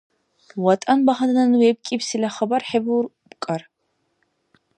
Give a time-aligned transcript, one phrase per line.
[0.63, 3.61] ВатӀан багьандан вебкӀибсила хабар хӀебубкӀар